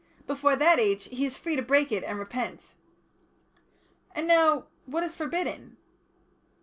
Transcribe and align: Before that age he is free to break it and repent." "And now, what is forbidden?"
Before 0.25 0.55
that 0.55 0.79
age 0.79 1.03
he 1.09 1.25
is 1.27 1.37
free 1.37 1.55
to 1.55 1.61
break 1.61 1.91
it 1.91 2.03
and 2.03 2.17
repent." 2.17 2.73
"And 4.15 4.27
now, 4.27 4.65
what 4.87 5.03
is 5.03 5.13
forbidden?" 5.13 5.77